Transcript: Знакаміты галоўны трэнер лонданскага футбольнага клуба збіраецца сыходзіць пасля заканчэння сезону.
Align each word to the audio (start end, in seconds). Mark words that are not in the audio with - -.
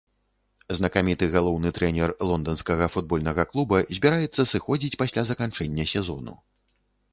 Знакаміты 0.77 1.25
галоўны 1.35 1.69
трэнер 1.79 2.13
лонданскага 2.29 2.89
футбольнага 2.95 3.47
клуба 3.53 3.83
збіраецца 3.99 4.49
сыходзіць 4.55 4.99
пасля 5.05 5.29
заканчэння 5.31 5.89
сезону. 5.95 6.33